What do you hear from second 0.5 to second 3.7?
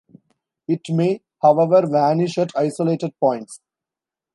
It may, however, vanish at isolated points.